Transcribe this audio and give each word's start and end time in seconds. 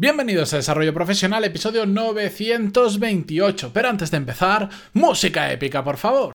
Bienvenidos 0.00 0.52
a 0.52 0.58
Desarrollo 0.58 0.94
Profesional, 0.94 1.42
episodio 1.42 1.84
928. 1.84 3.72
Pero 3.74 3.88
antes 3.88 4.12
de 4.12 4.18
empezar, 4.18 4.68
música 4.92 5.50
épica, 5.50 5.82
por 5.82 5.96
favor. 5.96 6.32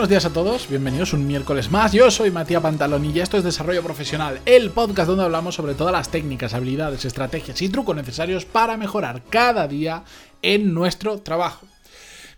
Buenos 0.00 0.08
días 0.08 0.24
a 0.24 0.32
todos, 0.32 0.66
bienvenidos 0.66 1.12
un 1.12 1.26
miércoles 1.26 1.70
más. 1.70 1.92
Yo 1.92 2.10
soy 2.10 2.30
Matías 2.30 2.62
Pantalón 2.62 3.04
y 3.04 3.20
esto 3.20 3.36
es 3.36 3.44
Desarrollo 3.44 3.82
Profesional, 3.82 4.40
el 4.46 4.70
podcast 4.70 5.08
donde 5.08 5.24
hablamos 5.24 5.54
sobre 5.54 5.74
todas 5.74 5.92
las 5.92 6.10
técnicas, 6.10 6.54
habilidades, 6.54 7.04
estrategias 7.04 7.60
y 7.60 7.68
trucos 7.68 7.94
necesarios 7.94 8.46
para 8.46 8.78
mejorar 8.78 9.22
cada 9.28 9.68
día 9.68 10.04
en 10.40 10.72
nuestro 10.72 11.18
trabajo. 11.18 11.66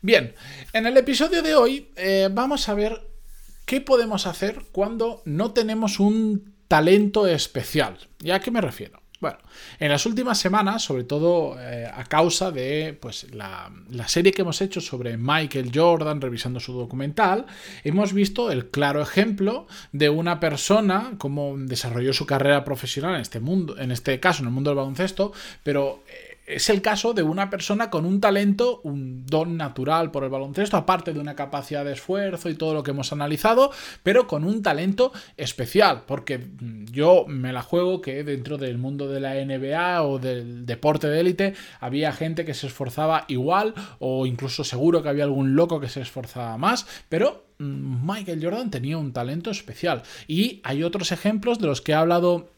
Bien, 0.01 0.35
en 0.73 0.87
el 0.87 0.97
episodio 0.97 1.41
de 1.41 1.55
hoy 1.55 1.89
eh, 1.95 2.29
vamos 2.33 2.69
a 2.69 2.75
ver 2.75 3.01
qué 3.65 3.81
podemos 3.81 4.27
hacer 4.27 4.65
cuando 4.73 5.23
no 5.25 5.53
tenemos 5.53 6.01
un 6.01 6.57
talento 6.67 7.29
especial. 7.29 7.97
¿Y 8.21 8.33
a 8.33 8.41
qué 8.41 8.51
me 8.51 8.61
refiero? 8.61 9.02
Bueno, 9.23 9.39
en 9.79 9.89
las 9.89 10.05
últimas 10.05 10.37
semanas, 10.37 10.83
sobre 10.83 11.05
todo 11.05 11.57
eh, 11.57 11.87
a 11.87 12.03
causa 12.07 12.51
de 12.51 12.99
pues, 13.01 13.33
la, 13.33 13.71
la, 13.89 14.09
serie 14.09 14.33
que 14.33 14.43
hemos 14.43 14.61
hecho 14.61 14.81
sobre 14.81 15.17
Michael 15.17 15.71
Jordan 15.73 16.21
revisando 16.21 16.59
su 16.59 16.73
documental, 16.73 17.47
hemos 17.85 18.15
visto 18.15 18.51
el 18.51 18.71
claro 18.71 19.01
ejemplo 19.01 19.69
de 19.93 20.09
una 20.09 20.41
persona, 20.41 21.13
cómo 21.19 21.55
desarrolló 21.57 22.13
su 22.13 22.27
carrera 22.27 22.65
profesional 22.65 23.15
en 23.15 23.21
este 23.21 23.39
mundo, 23.39 23.79
en 23.79 23.93
este 23.93 24.19
caso 24.19 24.43
en 24.43 24.49
el 24.49 24.55
mundo 24.55 24.71
del 24.71 24.79
baloncesto, 24.79 25.33
pero 25.63 26.03
eh, 26.09 26.32
es 26.47 26.69
el 26.71 26.83
caso 26.83 27.15
de 27.15 27.23
una 27.23 27.51
persona 27.51 27.91
con 27.91 28.05
un 28.05 28.21
talento, 28.21 28.81
un 28.83 29.25
don 29.27 29.57
natural 29.57 30.11
por 30.11 30.25
el 30.25 30.31
baloncesto, 30.31 30.77
aparte 30.77 31.13
de 31.13 31.21
una 31.21 31.37
capacidad 31.37 31.85
de 31.85 31.93
esfuerzo 31.93 32.49
y 32.49 32.55
todo 32.55 32.75
lo 32.75 32.83
que 32.83 32.91
hemos 32.91 33.13
analizado, 33.13 33.71
pero 34.03 34.27
con 34.27 34.45
un 34.45 34.63
talento 34.63 35.13
especial, 35.37 36.03
porque 36.07 36.39
mm, 36.39 36.87
yo 36.87 37.25
me 37.29 37.53
la 37.53 37.63
juego 37.63 38.01
que 38.01 38.25
dentro 38.25 38.59
del 38.59 38.79
mundo 38.79 39.09
de 39.09 39.21
la 39.21 39.35
NBA 39.35 40.03
o 40.03 40.19
del 40.19 40.67
deporte 40.67 41.09
de 41.09 41.21
élite 41.21 41.55
había 41.81 42.13
gente 42.13 42.45
que 42.45 42.55
se 42.55 42.67
esforzaba 42.67 43.25
igual 43.29 43.75
o 43.99 44.27
incluso 44.27 44.65
seguro 44.65 45.03
que 45.03 45.09
había 45.09 45.25
algún 45.25 45.55
loco 45.55 45.81
que 45.81 45.89
se 45.89 46.01
esforzaba 46.01 46.59
más, 46.59 46.87
pero 47.09 47.47
mm, 47.59 48.11
Michael 48.11 48.43
Jordan 48.43 48.71
tenía 48.71 48.99
un 48.99 49.13
talento 49.13 49.51
especial. 49.51 50.03
Y 50.27 50.61
hay 50.65 50.83
otros 50.83 51.13
ejemplos 51.13 51.59
de 51.61 51.67
los 51.69 51.81
que 51.81 51.93
he 51.93 51.95
hablado 51.95 52.52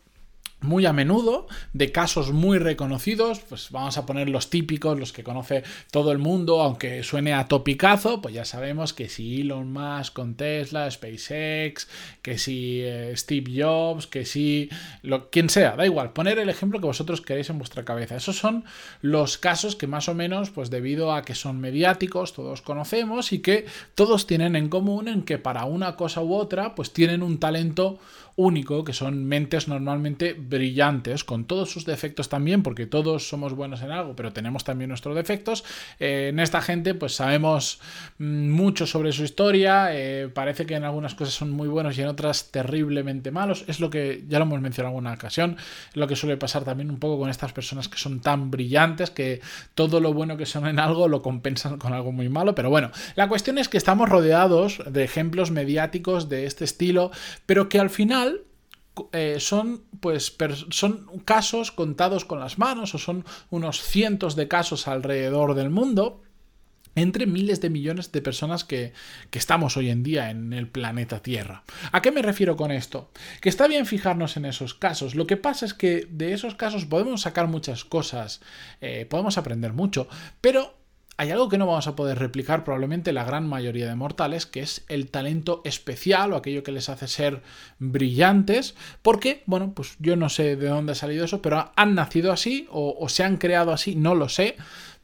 muy 0.65 0.87
a 0.87 0.93
menudo 0.93 1.47
de 1.73 1.93
casos 1.93 2.33
muy 2.33 2.59
reconocidos, 2.59 3.41
pues 3.41 3.69
vamos 3.71 3.97
a 3.99 4.07
poner 4.07 4.29
los 4.29 4.51
típicos, 4.51 4.99
los 4.99 5.13
que 5.13 5.23
conoce 5.23 5.63
todo 5.91 6.11
el 6.11 6.19
mundo, 6.19 6.61
aunque 6.61 7.03
suene 7.03 7.35
a 7.35 7.47
topicazo, 7.47 8.21
pues 8.21 8.35
ya 8.35 8.45
sabemos 8.45 8.93
que 8.93 9.09
si 9.09 9.43
Elon 9.43 9.73
Musk 9.73 10.13
con 10.13 10.35
Tesla, 10.35 10.91
SpaceX, 10.91 11.89
que 12.23 12.39
si 12.39 12.81
eh, 12.83 13.13
Steve 13.17 13.63
Jobs, 13.63 14.07
que 14.07 14.25
si 14.25 14.69
lo, 15.03 15.31
quien 15.31 15.49
sea, 15.49 15.77
da 15.77 15.87
igual, 15.87 16.13
poner 16.13 16.39
el 16.39 16.49
ejemplo 16.49 16.81
que 16.81 16.87
vosotros 16.87 17.21
queréis 17.21 17.51
en 17.51 17.59
vuestra 17.59 17.85
cabeza. 17.85 18.17
Esos 18.17 18.37
son 18.37 18.65
los 19.03 19.39
casos 19.39 19.77
que 19.77 19.87
más 19.87 20.09
o 20.09 20.15
menos, 20.15 20.51
pues 20.51 20.71
debido 20.71 21.13
a 21.13 21.23
que 21.23 21.35
son 21.35 21.61
mediáticos, 21.61 22.33
todos 22.33 22.63
conocemos 22.63 23.33
y 23.33 23.41
que 23.41 23.67
todos 23.95 24.27
tienen 24.27 24.57
en 24.57 24.69
común 24.69 25.09
en 25.09 25.23
que 25.23 25.39
para 25.39 25.65
una 25.65 25.97
cosa 25.97 26.23
u 26.23 26.35
otra, 26.35 26.75
pues 26.75 26.93
tienen 26.93 27.23
un 27.23 27.39
talento 27.39 27.99
único, 28.37 28.85
que 28.85 28.93
son 28.93 29.25
mentes 29.25 29.69
normalmente 29.69 30.35
brillantes, 30.35 31.25
con 31.25 31.45
todos 31.45 31.71
sus 31.71 31.85
defectos 31.85 32.29
también, 32.29 32.63
porque 32.63 32.87
todos 32.87 33.29
somos 33.29 33.55
buenos 33.55 33.83
en 33.83 33.91
algo, 33.91 34.17
pero 34.17 34.33
tenemos 34.33 34.65
también 34.65 34.89
nuestros 34.89 35.15
defectos. 35.15 35.65
Eh, 36.01 36.29
en 36.31 36.41
esta 36.41 36.61
gente, 36.61 36.95
pues 36.95 37.15
sabemos 37.15 37.81
mm, 38.19 38.51
mucho 38.51 38.87
sobre 38.87 39.13
su 39.13 39.25
historia, 39.25 39.89
eh, 39.93 40.29
parece 40.33 40.67
que 40.67 40.75
en 40.75 40.85
algunas 40.85 41.15
cosas 41.15 41.35
son 41.35 41.51
muy 41.51 41.69
buenos 41.69 41.97
y 41.97 42.03
en 42.03 42.09
otras 42.09 42.51
terriblemente 42.51 43.31
malos. 43.31 43.65
Es 43.69 43.81
lo 43.81 43.91
que 43.91 44.25
ya 44.29 44.39
lo 44.39 44.47
hemos 44.47 44.61
mencionado 44.61 44.91
en 44.91 44.97
alguna 44.97 45.15
ocasión, 45.15 45.57
lo 45.95 46.09
que 46.09 46.17
suele 46.17 46.37
pasar 46.37 46.65
también 46.65 46.91
un 46.91 46.99
poco 46.99 47.19
con 47.19 47.31
estas 47.31 47.53
personas 47.53 47.89
que 47.89 47.99
son 47.99 48.21
tan 48.21 48.51
brillantes 48.51 49.11
que 49.11 49.41
todo 49.75 50.01
lo 50.01 50.13
bueno 50.13 50.37
que 50.37 50.47
son 50.47 50.67
en 50.67 50.79
algo 50.79 51.09
lo 51.09 51.23
compensan 51.23 51.79
con 51.79 51.93
algo 51.93 52.11
muy 52.11 52.29
malo. 52.29 52.55
Pero 52.55 52.71
bueno, 52.71 52.91
la 53.15 53.29
cuestión 53.29 53.59
es 53.59 53.69
que 53.69 53.77
estamos 53.77 54.09
rodeados 54.09 54.83
de 54.87 55.05
ejemplos 55.05 55.51
mediáticos 55.51 56.29
de 56.29 56.47
este 56.47 56.65
estilo, 56.65 57.11
pero 57.47 57.69
que 57.69 57.79
al 57.79 57.91
final 57.91 58.24
eh, 59.13 59.37
son, 59.41 59.83
pues, 60.01 60.37
son 60.71 61.07
casos 61.25 61.73
contados 61.73 62.25
con 62.25 62.41
las 62.41 62.59
manos 62.59 62.95
o 62.95 62.99
son 62.99 63.25
unos 63.51 63.83
cientos 63.83 64.37
de 64.37 64.49
casos 64.49 64.87
alrededor 64.87 65.55
del 65.55 65.71
mundo 65.71 66.23
entre 66.95 67.27
miles 67.27 67.61
de 67.61 67.71
millones 67.71 68.13
de 68.13 68.23
personas 68.23 68.63
que, 68.65 68.93
que, 69.31 69.39
estamos 69.39 69.77
hoy 69.77 69.91
en 69.91 70.05
día 70.05 70.31
en 70.31 70.53
el 70.53 70.69
planeta 70.69 71.21
Tierra. 71.21 71.65
¿A 71.91 72.03
qué 72.03 72.13
me 72.13 72.23
refiero 72.23 72.57
con 72.57 72.71
esto? 72.71 73.11
Que 73.41 73.49
está 73.49 73.67
bien 73.67 73.87
fijarnos 73.87 74.37
en 74.37 74.45
esos 74.45 74.75
casos. 74.75 75.17
Lo 75.17 75.27
que 75.27 75.37
pasa 75.37 75.67
es 75.67 75.75
que 75.75 76.07
de 76.09 76.33
esos 76.33 76.55
casos 76.55 76.85
podemos 76.85 77.23
sacar 77.23 77.49
muchas 77.49 77.85
cosas, 77.85 78.41
eh, 78.81 79.07
podemos 79.11 79.39
aprender 79.39 79.73
mucho, 79.73 80.09
pero 80.41 80.84
hay 81.17 81.31
algo 81.31 81.49
que 81.49 81.59
no 81.59 81.67
vamos 81.67 81.87
a 81.87 81.95
poder 81.95 82.19
replicar 82.19 82.65
probablemente 82.65 83.13
la 83.13 83.25
gran 83.25 83.49
mayoría 83.49 83.89
de 83.89 83.95
mortales, 83.95 84.47
que 84.47 84.61
es 84.61 84.85
el 84.89 85.11
talento 85.11 85.63
especial 85.65 86.33
o 86.33 86.37
aquello 86.37 86.63
que 86.63 86.73
les 86.73 86.89
hace 86.89 87.07
ser 87.07 87.43
brillantes, 87.79 88.75
porque, 89.03 89.43
bueno, 89.47 89.73
pues 89.75 89.97
yo 90.01 90.17
no 90.17 90.29
sé 90.29 90.57
de 90.57 90.69
dónde 90.69 90.93
ha 90.93 90.97
salido 90.97 91.25
eso, 91.25 91.41
pero 91.41 91.73
han 91.77 91.95
nacido 91.95 92.33
así 92.33 92.67
o, 92.71 93.09
se 93.09 93.23
han 93.23 93.37
creado 93.37 93.73
así, 93.73 93.95
no 93.95 94.15
lo 94.15 94.29
sé, 94.29 94.57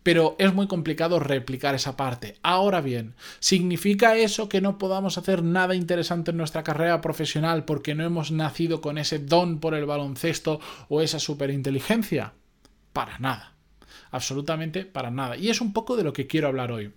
pero 0.03 0.34
es 0.38 0.53
muy 0.53 0.66
complicado 0.66 1.21
replicar 1.21 1.75
esa 1.75 1.97
parte. 1.97 2.38
Ahora 2.42 2.81
bien, 2.81 3.15
¿significa 3.38 4.16
eso 4.16 4.48
que 4.48 4.60
no 4.60 4.78
podamos 4.78 5.16
hacer 5.16 5.44
nada 5.44 5.75
interesante 5.77 6.32
en 6.32 6.38
nuestra 6.38 6.65
carrera 6.65 7.00
profesional 7.00 7.65
porque 7.65 7.94
no 7.94 8.04
hemos 8.04 8.32
nacido 8.32 8.81
con 8.81 8.98
ese 8.98 9.19
don 9.19 9.60
por 9.60 9.75
el 9.75 9.87
baloncesto 9.87 10.59
o 10.88 11.03
esa 11.03 11.21
superinteligencia? 11.21 12.32
Para 12.92 13.19
nada 13.19 13.59
absolutamente 14.11 14.84
para 14.84 15.11
nada. 15.11 15.37
Y 15.37 15.51
es 15.51 15.61
un 15.61 15.73
poco 15.73 15.97
de 15.97 16.05
lo 16.05 16.12
que 16.12 16.27
quiero 16.27 16.49
hablar 16.49 16.73
hoy. 16.73 16.93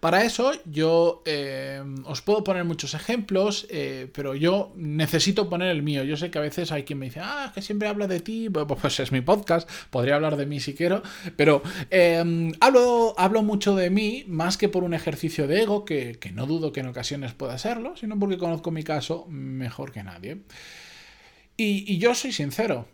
Para 0.00 0.24
eso 0.24 0.52
yo 0.64 1.22
eh, 1.26 1.82
os 2.04 2.22
puedo 2.22 2.44
poner 2.44 2.64
muchos 2.64 2.94
ejemplos, 2.94 3.66
eh, 3.70 4.08
pero 4.14 4.34
yo 4.34 4.72
necesito 4.76 5.48
poner 5.48 5.68
el 5.68 5.82
mío. 5.82 6.04
Yo 6.04 6.16
sé 6.16 6.30
que 6.30 6.38
a 6.38 6.42
veces 6.42 6.70
hay 6.72 6.84
quien 6.84 6.98
me 6.98 7.06
dice, 7.06 7.20
ah, 7.22 7.50
que 7.54 7.62
siempre 7.62 7.88
habla 7.88 8.06
de 8.06 8.20
ti, 8.20 8.48
pues 8.80 9.00
es 9.00 9.12
mi 9.12 9.20
podcast, 9.20 9.68
podría 9.90 10.16
hablar 10.16 10.36
de 10.36 10.46
mí 10.46 10.60
si 10.60 10.74
quiero, 10.74 11.02
pero 11.36 11.62
eh, 11.90 12.52
hablo, 12.60 13.14
hablo 13.18 13.42
mucho 13.42 13.74
de 13.74 13.90
mí 13.90 14.24
más 14.28 14.56
que 14.56 14.68
por 14.68 14.84
un 14.84 14.94
ejercicio 14.94 15.46
de 15.46 15.62
ego, 15.62 15.84
que, 15.84 16.18
que 16.18 16.32
no 16.32 16.46
dudo 16.46 16.72
que 16.72 16.80
en 16.80 16.88
ocasiones 16.88 17.32
pueda 17.32 17.58
serlo, 17.58 17.96
sino 17.96 18.18
porque 18.18 18.38
conozco 18.38 18.70
mi 18.70 18.84
caso 18.84 19.26
mejor 19.28 19.92
que 19.92 20.02
nadie. 20.02 20.42
Y, 21.56 21.92
y 21.92 21.98
yo 21.98 22.14
soy 22.14 22.30
sincero, 22.30 22.86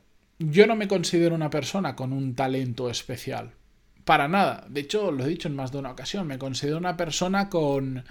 yo 0.51 0.67
no 0.67 0.77
me 0.77 0.89
considero 0.89 1.35
una 1.35 1.51
persona 1.51 1.97
con 1.97 2.13
un 2.13 2.35
talento 2.35 2.91
especial. 2.91 3.53
Para 4.05 4.29
nada. 4.29 4.67
De 4.69 4.81
hecho, 4.81 5.11
lo 5.11 5.25
he 5.25 5.29
dicho 5.29 5.49
en 5.49 5.57
más 5.57 5.73
de 5.73 5.79
una 5.79 5.93
ocasión. 5.93 6.27
Me 6.27 6.39
considero 6.39 6.79
una 6.79 6.97
persona 6.97 7.49
con 7.49 8.05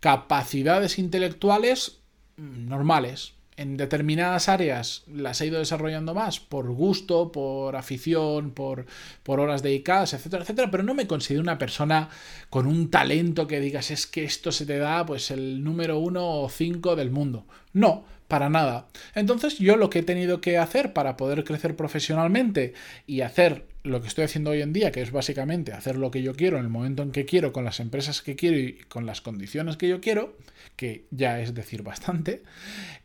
capacidades 0.00 0.98
intelectuales 0.98 2.00
normales. 2.36 3.34
En 3.56 3.76
determinadas 3.76 4.48
áreas 4.48 5.04
las 5.06 5.40
he 5.40 5.46
ido 5.46 5.60
desarrollando 5.60 6.12
más 6.12 6.40
por 6.40 6.72
gusto, 6.72 7.30
por 7.30 7.76
afición, 7.76 8.50
por, 8.50 8.86
por 9.22 9.38
horas 9.38 9.62
dedicadas, 9.62 10.12
etcétera, 10.12 10.42
etcétera, 10.42 10.70
pero 10.70 10.82
no 10.82 10.94
me 10.94 11.06
considero 11.06 11.42
una 11.42 11.58
persona 11.58 12.08
con 12.50 12.66
un 12.66 12.90
talento 12.90 13.46
que 13.46 13.60
digas 13.60 13.92
es 13.92 14.08
que 14.08 14.24
esto 14.24 14.50
se 14.50 14.66
te 14.66 14.78
da 14.78 15.06
pues 15.06 15.30
el 15.30 15.62
número 15.62 15.98
uno 15.98 16.42
o 16.42 16.48
cinco 16.48 16.96
del 16.96 17.10
mundo. 17.10 17.46
No, 17.72 18.04
para 18.28 18.48
nada. 18.48 18.88
Entonces 19.14 19.58
yo 19.58 19.76
lo 19.76 19.90
que 19.90 20.00
he 20.00 20.02
tenido 20.02 20.40
que 20.40 20.58
hacer 20.58 20.92
para 20.92 21.16
poder 21.16 21.44
crecer 21.44 21.76
profesionalmente 21.76 22.74
y 23.06 23.20
hacer 23.20 23.66
lo 23.84 24.00
que 24.00 24.08
estoy 24.08 24.24
haciendo 24.24 24.50
hoy 24.50 24.62
en 24.62 24.72
día, 24.72 24.90
que 24.90 25.02
es 25.02 25.12
básicamente 25.12 25.72
hacer 25.72 25.96
lo 25.96 26.10
que 26.10 26.22
yo 26.22 26.34
quiero 26.34 26.56
en 26.56 26.64
el 26.64 26.70
momento 26.70 27.02
en 27.02 27.12
que 27.12 27.26
quiero, 27.26 27.52
con 27.52 27.64
las 27.64 27.80
empresas 27.80 28.22
que 28.22 28.34
quiero 28.34 28.58
y 28.58 28.78
con 28.88 29.04
las 29.04 29.20
condiciones 29.20 29.76
que 29.76 29.88
yo 29.88 30.00
quiero, 30.00 30.38
que 30.74 31.04
ya 31.10 31.40
es 31.40 31.54
decir 31.54 31.82
bastante. 31.82 32.42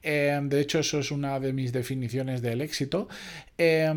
Eh, 0.02 0.40
de 0.42 0.62
hecho, 0.62 0.80
eso 0.80 1.00
es 1.00 1.12
una 1.12 1.40
de 1.42 1.52
mis 1.52 1.74
definiciones 1.74 2.42
del 2.42 2.62
éxito. 2.62 3.10
Eh, 3.58 3.94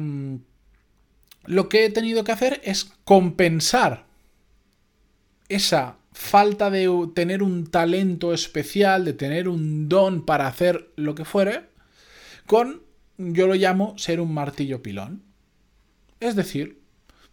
lo 1.45 1.69
que 1.69 1.85
he 1.85 1.91
tenido 1.91 2.25
que 2.25 2.33
hacer 2.33 2.61
es 2.65 2.85
compensar 3.05 4.05
esa 5.49 5.99
falta 6.13 6.69
de 6.69 6.89
tener 7.15 7.45
un 7.45 7.67
talento 7.69 8.35
especial, 8.35 9.05
de 9.05 9.13
tener 9.13 9.49
un 9.49 9.89
don 9.89 10.27
para 10.27 10.49
hacer 10.49 10.91
lo 10.97 11.15
que 11.15 11.25
fuere, 11.25 11.63
con, 12.47 12.83
yo 13.19 13.47
lo 13.47 13.55
llamo, 13.55 13.97
ser 13.99 14.21
un 14.21 14.35
martillo 14.35 14.83
pilón. 14.83 15.32
Es 16.23 16.37
decir, 16.37 16.81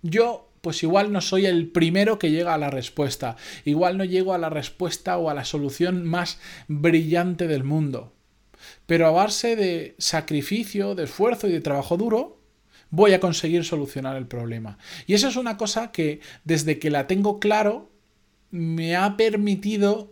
yo 0.02 0.50
pues 0.62 0.84
igual 0.84 1.12
no 1.12 1.22
soy 1.22 1.46
el 1.46 1.70
primero 1.70 2.20
que 2.20 2.32
llega 2.32 2.54
a 2.54 2.58
la 2.58 2.70
respuesta, 2.70 3.38
igual 3.66 3.98
no 3.98 4.04
llego 4.04 4.34
a 4.34 4.38
la 4.38 4.50
respuesta 4.50 5.18
o 5.18 5.30
a 5.30 5.34
la 5.34 5.46
solución 5.46 6.06
más 6.06 6.40
brillante 6.68 7.48
del 7.48 7.64
mundo. 7.64 8.14
Pero 8.86 9.08
a 9.08 9.12
base 9.12 9.56
de 9.56 9.96
sacrificio, 10.00 10.96
de 10.96 11.06
esfuerzo 11.06 11.48
y 11.48 11.52
de 11.52 11.62
trabajo 11.62 11.96
duro, 11.96 12.42
voy 12.90 13.14
a 13.14 13.20
conseguir 13.20 13.64
solucionar 13.64 14.18
el 14.18 14.28
problema. 14.28 14.78
Y 15.08 15.14
eso 15.14 15.28
es 15.28 15.36
una 15.36 15.58
cosa 15.58 15.92
que 15.92 16.20
desde 16.44 16.80
que 16.80 16.90
la 16.90 17.08
tengo 17.08 17.40
claro 17.40 17.90
me 18.52 18.96
ha 18.96 19.16
permitido 19.16 20.12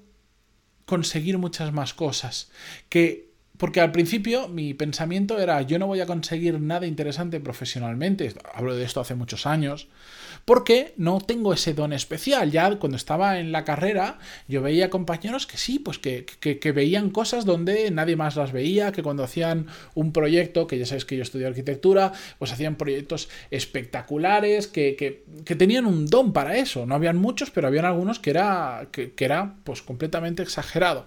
conseguir 0.86 1.38
muchas 1.38 1.74
más 1.74 1.94
cosas. 1.94 2.52
Que 2.88 3.27
porque 3.58 3.82
al 3.82 3.92
principio 3.92 4.48
mi 4.48 4.74
pensamiento 4.74 5.40
era 5.40 5.62
yo 5.62 5.80
no 5.80 5.88
voy 5.88 6.00
a 6.00 6.06
conseguir 6.06 6.60
nada 6.60 6.86
interesante 6.86 7.40
profesionalmente, 7.40 8.34
hablo 8.54 8.76
de 8.76 8.84
esto 8.84 9.02
hace 9.02 9.16
muchos 9.16 9.46
años, 9.46 9.88
porque 10.46 10.94
no 10.96 11.20
tengo 11.20 11.54
ese 11.54 11.74
don 11.74 11.92
especial. 11.92 12.52
Ya 12.52 12.74
cuando 12.80 12.96
estaba 12.96 13.40
en 13.40 13.52
la 13.52 13.66
carrera 13.66 14.20
yo 14.48 14.62
veía 14.62 14.90
compañeros 14.90 15.46
que 15.46 15.58
sí, 15.58 15.78
pues 15.78 16.00
que, 16.00 16.26
que, 16.26 16.72
veían 16.72 17.10
cosas 17.10 17.44
donde 17.44 17.92
nadie 17.92 18.16
más 18.16 18.36
las 18.38 18.54
veía, 18.54 18.94
que 18.94 19.04
cuando 19.04 19.24
hacían 19.24 19.68
un 19.94 20.14
proyecto, 20.14 20.66
que 20.68 20.78
ya 20.78 20.86
sabéis 20.86 21.04
que 21.04 21.18
yo 21.18 21.24
estudio 21.24 21.48
arquitectura, 21.48 22.14
pues 22.40 22.54
hacían 22.54 22.76
proyectos 22.76 23.28
espectaculares, 23.52 24.68
que, 24.68 24.96
que 25.44 25.56
tenían 25.56 25.86
un 25.86 26.06
don 26.06 26.32
para 26.32 26.58
eso. 26.58 26.86
No 26.86 26.96
habían 26.96 27.18
muchos, 27.18 27.52
pero 27.52 27.68
habían 27.68 27.86
algunos 27.86 28.20
que 28.20 28.30
era, 28.30 28.88
que, 28.92 29.14
era 29.18 29.56
pues 29.64 29.82
completamente 29.82 30.44
exagerado. 30.44 31.06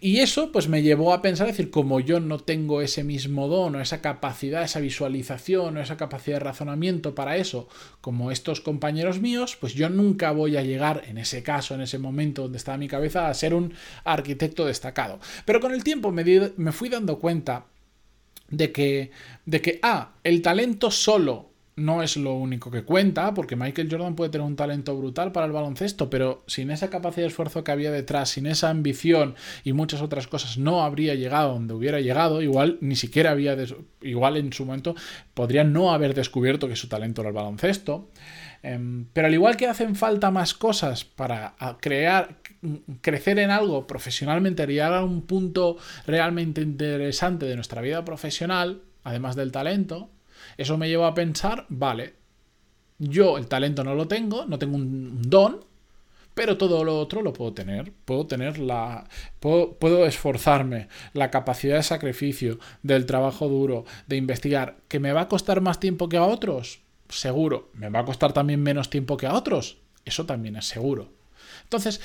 Y 0.00 0.18
eso 0.18 0.52
pues 0.52 0.68
me 0.68 0.82
llevó 0.82 1.12
a 1.12 1.22
pensar, 1.22 1.46
decir, 1.46 1.70
como 1.70 2.00
yo 2.00 2.20
no 2.20 2.38
tengo 2.38 2.82
ese 2.82 3.04
mismo 3.04 3.48
don 3.48 3.76
o 3.76 3.80
esa 3.80 4.00
capacidad, 4.00 4.62
esa 4.62 4.80
visualización 4.80 5.76
o 5.76 5.80
esa 5.80 5.96
capacidad 5.96 6.36
de 6.36 6.44
razonamiento 6.44 7.14
para 7.14 7.36
eso, 7.36 7.68
como 8.00 8.30
estos 8.30 8.60
compañeros 8.60 9.20
míos, 9.20 9.56
pues 9.60 9.74
yo 9.74 9.88
nunca 9.88 10.30
voy 10.32 10.56
a 10.56 10.62
llegar, 10.62 11.02
en 11.06 11.18
ese 11.18 11.42
caso, 11.42 11.74
en 11.74 11.80
ese 11.80 11.98
momento 11.98 12.42
donde 12.42 12.58
estaba 12.58 12.78
mi 12.78 12.88
cabeza, 12.88 13.28
a 13.28 13.34
ser 13.34 13.54
un 13.54 13.74
arquitecto 14.04 14.64
destacado. 14.66 15.20
Pero 15.44 15.60
con 15.60 15.72
el 15.72 15.84
tiempo 15.84 16.12
me, 16.12 16.24
me 16.56 16.72
fui 16.72 16.88
dando 16.88 17.18
cuenta 17.18 17.66
de 18.50 18.72
que, 18.72 19.10
de 19.44 19.60
que, 19.60 19.78
ah, 19.82 20.12
el 20.24 20.42
talento 20.42 20.90
solo 20.90 21.50
no 21.78 22.02
es 22.02 22.16
lo 22.16 22.34
único 22.34 22.70
que 22.70 22.82
cuenta, 22.82 23.32
porque 23.34 23.56
Michael 23.56 23.88
Jordan 23.90 24.14
puede 24.14 24.30
tener 24.30 24.46
un 24.46 24.56
talento 24.56 24.96
brutal 24.96 25.32
para 25.32 25.46
el 25.46 25.52
baloncesto, 25.52 26.10
pero 26.10 26.42
sin 26.46 26.70
esa 26.70 26.90
capacidad 26.90 27.22
de 27.22 27.28
esfuerzo 27.28 27.64
que 27.64 27.72
había 27.72 27.90
detrás, 27.90 28.30
sin 28.30 28.46
esa 28.46 28.70
ambición 28.70 29.34
y 29.64 29.72
muchas 29.72 30.02
otras 30.02 30.26
cosas, 30.26 30.58
no 30.58 30.82
habría 30.82 31.14
llegado 31.14 31.54
donde 31.54 31.74
hubiera 31.74 32.00
llegado. 32.00 32.42
Igual 32.42 32.78
ni 32.80 32.96
siquiera 32.96 33.30
había, 33.30 33.56
igual 34.02 34.36
en 34.36 34.52
su 34.52 34.64
momento 34.66 34.94
podría 35.34 35.64
no 35.64 35.92
haber 35.92 36.14
descubierto 36.14 36.68
que 36.68 36.76
su 36.76 36.88
talento 36.88 37.22
era 37.22 37.30
el 37.30 37.34
baloncesto. 37.34 38.10
Em, 38.62 39.06
pero 39.12 39.28
al 39.28 39.34
igual 39.34 39.56
que 39.56 39.68
hacen 39.68 39.94
falta 39.94 40.30
más 40.30 40.52
cosas 40.54 41.04
para 41.04 41.54
crear, 41.80 42.36
crecer 43.00 43.38
en 43.38 43.50
algo 43.50 43.86
profesionalmente, 43.86 44.66
llegar 44.66 44.94
a 44.94 45.04
un 45.04 45.22
punto 45.22 45.76
realmente 46.06 46.60
interesante 46.60 47.46
de 47.46 47.54
nuestra 47.54 47.80
vida 47.82 48.04
profesional, 48.04 48.82
además 49.04 49.36
del 49.36 49.52
talento, 49.52 50.10
eso 50.56 50.78
me 50.78 50.88
lleva 50.88 51.08
a 51.08 51.14
pensar, 51.14 51.66
vale, 51.68 52.14
yo 52.98 53.38
el 53.38 53.46
talento 53.46 53.84
no 53.84 53.94
lo 53.94 54.08
tengo, 54.08 54.46
no 54.46 54.58
tengo 54.58 54.76
un 54.76 55.22
don, 55.22 55.60
pero 56.38 56.56
todo 56.56 56.84
lo 56.84 57.00
otro 57.00 57.20
lo 57.22 57.32
puedo 57.32 57.52
tener. 57.52 57.92
Puedo 58.04 58.28
tener 58.28 58.60
la. 58.60 59.08
Puedo, 59.40 60.06
esforzarme, 60.06 60.86
la 61.12 61.32
capacidad 61.32 61.78
de 61.78 61.82
sacrificio, 61.82 62.60
del 62.84 63.06
trabajo 63.06 63.48
duro, 63.48 63.84
de 64.06 64.18
investigar. 64.18 64.76
¿Que 64.86 65.00
me 65.00 65.12
va 65.12 65.22
a 65.22 65.28
costar 65.28 65.60
más 65.60 65.80
tiempo 65.80 66.08
que 66.08 66.16
a 66.16 66.22
otros? 66.22 66.78
Seguro. 67.08 67.70
¿Me 67.74 67.90
va 67.90 67.98
a 67.98 68.04
costar 68.04 68.32
también 68.32 68.62
menos 68.62 68.88
tiempo 68.88 69.16
que 69.16 69.26
a 69.26 69.34
otros? 69.34 69.78
Eso 70.04 70.26
también 70.26 70.54
es 70.54 70.66
seguro. 70.66 71.12
Entonces, 71.64 72.00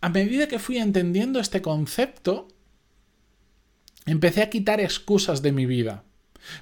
a 0.00 0.08
medida 0.08 0.48
que 0.48 0.58
fui 0.58 0.78
entendiendo 0.78 1.38
este 1.38 1.62
concepto, 1.62 2.48
empecé 4.06 4.42
a 4.42 4.50
quitar 4.50 4.80
excusas 4.80 5.40
de 5.40 5.52
mi 5.52 5.66
vida. 5.66 6.02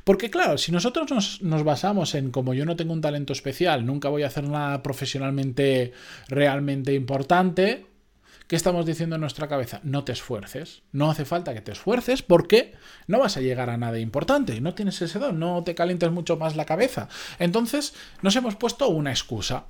Porque 0.04 0.30
claro, 0.30 0.58
si 0.58 0.72
nosotros 0.72 1.40
nos, 1.42 1.64
basamos 1.64 2.14
en 2.14 2.30
como 2.30 2.54
yo 2.54 2.64
no 2.64 2.76
tengo 2.76 2.92
un 2.92 3.00
talento 3.00 3.32
especial, 3.32 3.86
nunca 3.86 4.08
voy 4.08 4.22
a 4.22 4.28
hacer 4.28 4.48
nada 4.48 4.82
profesionalmente 4.82 5.92
realmente 6.28 6.94
importante, 6.94 7.86
¿qué 8.46 8.56
estamos 8.56 8.86
diciendo 8.86 9.16
en 9.16 9.20
nuestra 9.20 9.48
cabeza? 9.48 9.80
No 9.82 10.04
te 10.04 10.12
esfuerces. 10.12 10.82
No 10.92 11.10
hace 11.10 11.24
falta 11.24 11.54
que 11.54 11.60
te 11.60 11.72
esfuerces 11.72 12.22
porque 12.22 12.74
no 13.06 13.18
vas 13.18 13.36
a 13.36 13.40
llegar 13.40 13.70
a 13.70 13.76
nada 13.76 13.98
importante. 13.98 14.60
No 14.60 14.74
tienes 14.74 15.00
ese 15.02 15.18
don, 15.18 15.38
no 15.38 15.62
te 15.64 15.74
calientes 15.74 16.10
mucho 16.10 16.36
más 16.36 16.56
la 16.56 16.64
cabeza. 16.64 17.08
Entonces 17.38 17.94
nos 18.22 18.36
hemos 18.36 18.56
puesto 18.56 18.88
una 18.88 19.10
excusa. 19.10 19.66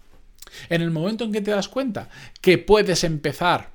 En 0.69 0.81
el 0.81 0.91
momento 0.91 1.25
en 1.25 1.33
que 1.33 1.41
te 1.41 1.51
das 1.51 1.69
cuenta 1.69 2.09
que 2.41 2.57
puedes 2.59 3.03
empezar 3.05 3.73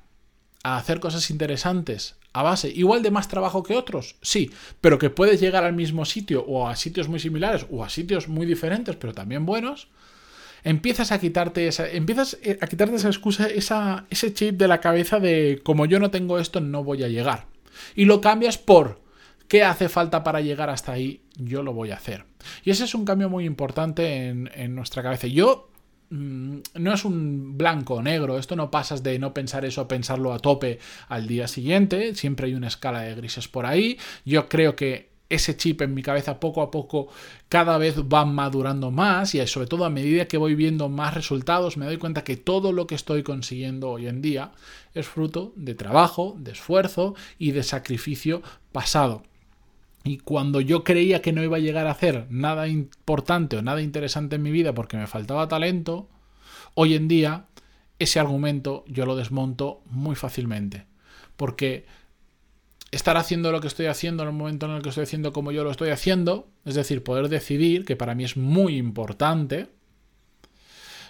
a 0.64 0.76
hacer 0.78 1.00
cosas 1.00 1.30
interesantes 1.30 2.16
a 2.32 2.42
base 2.42 2.68
igual 2.68 3.02
de 3.02 3.10
más 3.10 3.28
trabajo 3.28 3.62
que 3.62 3.76
otros, 3.76 4.16
sí, 4.22 4.50
pero 4.80 4.98
que 4.98 5.10
puedes 5.10 5.40
llegar 5.40 5.64
al 5.64 5.74
mismo 5.74 6.04
sitio 6.04 6.44
o 6.46 6.68
a 6.68 6.76
sitios 6.76 7.08
muy 7.08 7.20
similares 7.20 7.66
o 7.70 7.84
a 7.84 7.88
sitios 7.88 8.28
muy 8.28 8.46
diferentes, 8.46 8.96
pero 8.96 9.12
también 9.12 9.44
buenos, 9.44 9.88
empiezas 10.64 11.12
a 11.12 11.20
quitarte 11.20 11.66
esa, 11.66 11.88
empiezas 11.88 12.38
eh, 12.42 12.58
a 12.60 12.66
quitarte 12.66 12.96
esa 12.96 13.08
excusa, 13.08 13.46
esa, 13.46 14.06
ese 14.10 14.32
chip 14.32 14.56
de 14.56 14.68
la 14.68 14.80
cabeza 14.80 15.20
de 15.20 15.60
como 15.62 15.86
yo 15.86 15.98
no 15.98 16.10
tengo 16.10 16.38
esto, 16.38 16.60
no 16.60 16.84
voy 16.84 17.04
a 17.04 17.08
llegar. 17.08 17.46
Y 17.94 18.04
lo 18.04 18.20
cambias 18.20 18.58
por 18.58 19.00
¿qué 19.48 19.64
hace 19.64 19.90
falta 19.90 20.24
para 20.24 20.40
llegar 20.40 20.70
hasta 20.70 20.92
ahí? 20.92 21.20
Yo 21.36 21.62
lo 21.62 21.74
voy 21.74 21.90
a 21.90 21.96
hacer. 21.96 22.24
Y 22.64 22.70
ese 22.70 22.84
es 22.84 22.94
un 22.94 23.04
cambio 23.04 23.28
muy 23.28 23.44
importante 23.44 24.28
en, 24.28 24.50
en 24.54 24.74
nuestra 24.74 25.02
cabeza. 25.02 25.26
Yo 25.26 25.68
Mm, 26.12 26.58
no 26.74 26.92
es 26.92 27.06
un 27.06 27.56
blanco 27.56 27.94
o 27.94 28.02
negro, 28.02 28.38
esto 28.38 28.54
no 28.54 28.70
pasas 28.70 29.02
de 29.02 29.18
no 29.18 29.32
pensar 29.32 29.64
eso 29.64 29.80
a 29.80 29.88
pensarlo 29.88 30.34
a 30.34 30.38
tope 30.38 30.78
al 31.08 31.26
día 31.26 31.48
siguiente, 31.48 32.14
siempre 32.14 32.48
hay 32.48 32.54
una 32.54 32.66
escala 32.68 33.00
de 33.00 33.14
grises 33.14 33.48
por 33.48 33.64
ahí, 33.64 33.98
yo 34.26 34.46
creo 34.46 34.76
que 34.76 35.08
ese 35.30 35.56
chip 35.56 35.80
en 35.80 35.94
mi 35.94 36.02
cabeza 36.02 36.38
poco 36.38 36.60
a 36.60 36.70
poco 36.70 37.08
cada 37.48 37.78
vez 37.78 37.98
va 38.02 38.26
madurando 38.26 38.90
más 38.90 39.34
y 39.34 39.46
sobre 39.46 39.66
todo 39.66 39.86
a 39.86 39.90
medida 39.90 40.28
que 40.28 40.36
voy 40.36 40.54
viendo 40.54 40.90
más 40.90 41.14
resultados 41.14 41.78
me 41.78 41.86
doy 41.86 41.96
cuenta 41.96 42.24
que 42.24 42.36
todo 42.36 42.72
lo 42.72 42.86
que 42.86 42.94
estoy 42.94 43.22
consiguiendo 43.22 43.88
hoy 43.88 44.06
en 44.06 44.20
día 44.20 44.52
es 44.92 45.08
fruto 45.08 45.54
de 45.56 45.74
trabajo, 45.74 46.36
de 46.38 46.52
esfuerzo 46.52 47.14
y 47.38 47.52
de 47.52 47.62
sacrificio 47.62 48.42
pasado. 48.72 49.22
Y 50.04 50.18
cuando 50.18 50.60
yo 50.60 50.82
creía 50.84 51.22
que 51.22 51.32
no 51.32 51.42
iba 51.42 51.56
a 51.56 51.60
llegar 51.60 51.86
a 51.86 51.92
hacer 51.92 52.26
nada 52.28 52.68
importante 52.68 53.56
o 53.56 53.62
nada 53.62 53.82
interesante 53.82 54.36
en 54.36 54.42
mi 54.42 54.50
vida 54.50 54.74
porque 54.74 54.96
me 54.96 55.06
faltaba 55.06 55.48
talento, 55.48 56.08
hoy 56.74 56.94
en 56.94 57.08
día 57.08 57.46
ese 57.98 58.18
argumento 58.18 58.84
yo 58.88 59.06
lo 59.06 59.14
desmonto 59.14 59.82
muy 59.86 60.16
fácilmente. 60.16 60.86
Porque 61.36 61.86
estar 62.90 63.16
haciendo 63.16 63.52
lo 63.52 63.60
que 63.60 63.68
estoy 63.68 63.86
haciendo 63.86 64.22
en 64.22 64.30
el 64.30 64.34
momento 64.34 64.66
en 64.66 64.72
el 64.72 64.82
que 64.82 64.90
estoy 64.90 65.04
haciendo 65.04 65.32
como 65.32 65.52
yo 65.52 65.64
lo 65.64 65.70
estoy 65.70 65.90
haciendo, 65.90 66.48
es 66.64 66.74
decir, 66.74 67.02
poder 67.02 67.28
decidir, 67.28 67.84
que 67.84 67.96
para 67.96 68.14
mí 68.14 68.24
es 68.24 68.36
muy 68.36 68.76
importante, 68.76 69.68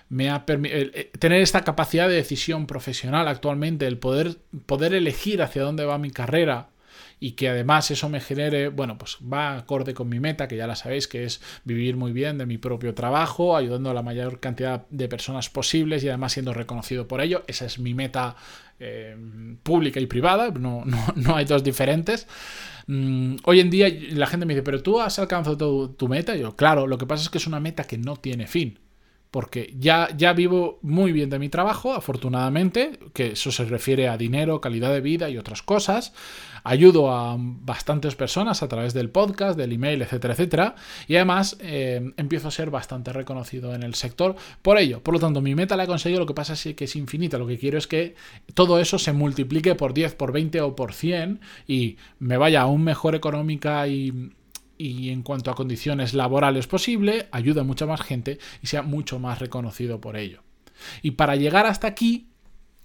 me 0.09 0.31
ha 0.31 0.45
eh, 0.47 1.11
tener 1.19 1.41
esta 1.41 1.65
capacidad 1.65 2.09
de 2.09 2.15
decisión 2.15 2.67
profesional 2.67 3.27
actualmente, 3.29 3.87
el 3.87 3.99
poder, 3.99 4.37
poder 4.67 4.93
elegir 4.93 5.41
hacia 5.41 5.63
dónde 5.63 5.87
va 5.87 5.97
mi 5.97 6.11
carrera 6.11 6.69
y 7.21 7.33
que 7.33 7.49
además 7.49 7.91
eso 7.91 8.09
me 8.09 8.21
genere, 8.21 8.69
bueno, 8.69 8.99
pues 8.99 9.19
va 9.21 9.57
acorde 9.57 9.95
con 9.95 10.09
mi 10.09 10.21
meta, 10.21 10.49
que 10.49 10.57
ya 10.57 10.67
la 10.67 10.77
sabéis, 10.77 11.09
que 11.09 11.25
es 11.25 11.41
vivir 11.65 11.97
muy 11.97 12.13
bien 12.13 12.39
de 12.39 12.47
mi 12.47 12.59
propio 12.59 12.95
trabajo, 12.95 13.57
ayudando 13.57 13.91
a 13.91 13.95
la 13.95 14.03
mayor 14.03 14.41
cantidad 14.41 14.87
de 14.91 15.09
personas 15.09 15.51
posibles 15.51 16.03
y 16.05 16.09
además 16.09 16.33
siendo 16.33 16.55
reconocido 16.55 17.09
por 17.09 17.21
ello. 17.21 17.45
Esa 17.47 17.67
es 17.67 17.79
mi 17.79 17.95
meta 17.95 18.37
eh, 18.81 19.17
pública 19.63 20.01
y 20.01 20.07
privada, 20.07 20.51
no, 20.51 20.85
no, 21.17 21.37
hay 21.37 21.45
dos 21.45 21.63
diferentes. 21.63 22.27
Mm, 22.87 23.37
hoy 23.45 23.61
en 23.61 23.71
día 23.71 23.89
la 24.11 24.27
gente 24.27 24.47
me 24.47 24.55
dice, 24.55 24.65
pero 24.65 24.83
tú 24.83 25.01
has 25.01 25.19
alcanzado 25.19 25.57
tu, 25.57 25.89
tu 25.95 26.09
meta. 26.09 26.37
Y 26.37 26.41
yo, 26.41 26.57
claro, 26.57 26.87
lo 26.87 26.99
que 26.99 27.07
pasa 27.07 27.23
es 27.23 27.31
que 27.31 27.39
es 27.39 27.47
una 27.47 27.61
meta 27.61 27.85
que 27.85 27.99
no 27.99 28.17
tiene 28.17 28.47
fin 28.47 28.79
porque 29.33 29.75
ya, 29.79 30.11
ya 30.15 30.35
vivo 30.35 30.79
muy 30.83 31.11
bien 31.11 31.31
de 31.31 31.39
mi 31.39 31.49
trabajo, 31.49 31.95
afortunadamente, 31.95 32.99
que 33.15 33.29
eso 33.29 33.51
se 33.51 33.65
refiere 33.65 34.07
a 34.11 34.19
dinero, 34.19 34.61
calidad 34.61 34.93
de 34.93 35.01
vida 35.01 35.31
y 35.31 35.39
otras 35.39 35.63
cosas. 35.63 36.13
Ayudo 36.65 37.11
a 37.11 37.37
bastantes 37.39 38.15
personas 38.15 38.63
a 38.63 38.69
través 38.69 38.93
del 38.93 39.09
podcast, 39.09 39.57
del 39.57 39.73
email, 39.73 40.03
etcétera, 40.03 40.35
etcétera. 40.35 40.75
Y 41.09 41.17
además 41.17 41.57
eh, 41.61 42.13
empiezo 42.19 42.49
a 42.49 42.51
ser 42.51 42.69
bastante 42.69 43.11
reconocido 43.11 43.75
en 43.75 43.83
el 43.83 43.95
sector 43.95 44.37
por 44.61 44.77
ello. 44.77 45.03
Por 45.03 45.15
lo 45.15 45.21
tanto, 45.21 45.41
mi 45.41 45.55
meta 45.55 45.77
la 45.77 45.85
he 45.85 45.87
conseguido, 45.87 46.21
lo 46.21 46.27
que 46.27 46.35
pasa 46.35 46.53
es 46.53 46.77
que 46.77 46.85
es 46.85 46.95
infinita. 46.95 47.39
Lo 47.39 47.47
que 47.47 47.59
quiero 47.59 47.79
es 47.79 47.87
que 47.87 48.15
todo 48.53 48.81
eso 48.81 48.99
se 48.99 49.15
multiplique 49.15 49.75
por 49.75 49.95
10, 49.95 50.15
por 50.15 50.33
20 50.33 50.61
o 50.61 50.77
por 50.77 50.93
100 50.93 51.41
y 51.67 51.97
me 52.19 52.37
vaya 52.37 52.61
aún 52.61 52.85
mejor 52.85 53.15
económica 53.15 53.89
y 53.89 54.35
y 54.91 55.11
en 55.11 55.23
cuanto 55.23 55.51
a 55.51 55.55
condiciones 55.55 56.13
laborales 56.15 56.67
posible, 56.67 57.29
ayude 57.31 57.61
a 57.61 57.65
mucha 57.65 57.87
más 57.87 58.03
gente 58.03 58.39
y 58.63 58.67
sea 58.67 58.83
mucho 58.83 59.19
más 59.19 59.39
reconocido 59.39 60.01
por 60.01 60.17
ello. 60.17 60.43
Y 61.03 61.13
para 61.13 61.37
llegar 61.37 61.67
hasta 61.67 61.87
aquí, 61.87 62.29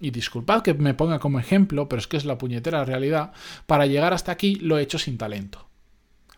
y 0.00 0.10
disculpad 0.10 0.62
que 0.62 0.74
me 0.74 0.94
ponga 0.94 1.18
como 1.18 1.40
ejemplo, 1.40 1.88
pero 1.88 1.98
es 1.98 2.06
que 2.06 2.16
es 2.16 2.24
la 2.24 2.38
puñetera 2.38 2.84
realidad, 2.84 3.32
para 3.66 3.86
llegar 3.86 4.14
hasta 4.14 4.30
aquí 4.30 4.54
lo 4.56 4.78
he 4.78 4.82
hecho 4.82 4.98
sin 4.98 5.18
talento. 5.18 5.68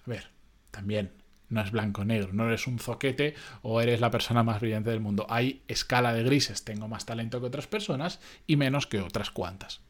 A 0.07 0.09
ver, 0.09 0.31
también 0.71 1.13
no 1.51 1.61
es 1.61 1.71
blanco-negro, 1.73 2.33
no 2.33 2.47
eres 2.47 2.67
un 2.67 2.79
zoquete 2.79 3.35
o 3.61 3.81
eres 3.83 4.01
la 4.01 4.11
persona 4.11 4.43
más 4.43 4.61
brillante 4.61 4.91
del 4.91 5.01
mundo. 5.01 5.27
Hay 5.29 5.63
escala 5.69 6.15
de 6.15 6.23
grises, 6.23 6.65
tengo 6.65 6.89
más 6.89 7.05
talento 7.05 7.41
que 7.41 7.47
otras 7.47 7.67
personas 7.67 8.21
y 8.47 8.57
menos 8.57 8.87
que 8.87 9.01
otras 9.01 9.31
cuantas. 9.31 9.83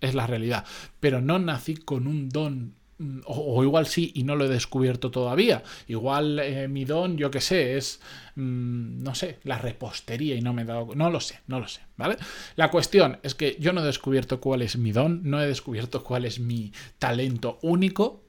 Es 0.00 0.14
la 0.14 0.26
realidad. 0.26 0.64
Pero 0.98 1.20
no 1.20 1.38
nací 1.38 1.76
con 1.76 2.06
un 2.06 2.30
don 2.30 2.79
o, 3.24 3.62
igual 3.64 3.86
sí 3.86 4.12
y 4.14 4.24
no 4.24 4.36
lo 4.36 4.44
he 4.44 4.48
descubierto 4.48 5.10
todavía. 5.10 5.62
Igual 5.88 6.38
eh, 6.38 6.68
mi 6.68 6.84
don, 6.84 7.16
yo 7.16 7.30
qué 7.30 7.40
sé, 7.40 7.76
es, 7.76 8.00
mm, 8.36 9.02
no 9.02 9.14
sé, 9.14 9.38
la 9.44 9.58
repostería 9.58 10.34
y 10.34 10.42
no 10.42 10.52
me 10.52 10.62
he 10.62 10.64
dado... 10.64 10.94
No 10.94 11.10
lo 11.10 11.20
sé, 11.20 11.40
no 11.46 11.60
lo 11.60 11.68
sé, 11.68 11.80
¿vale? 11.96 12.16
La 12.56 12.70
cuestión 12.70 13.18
es 13.22 13.34
que 13.34 13.56
yo 13.58 13.72
no 13.72 13.82
he 13.82 13.86
descubierto 13.86 14.40
cuál 14.40 14.62
es 14.62 14.76
mi 14.76 14.92
don, 14.92 15.22
no 15.24 15.40
he 15.40 15.46
descubierto 15.46 16.04
cuál 16.04 16.24
es 16.24 16.40
mi 16.40 16.72
talento 16.98 17.58
único. 17.62 18.22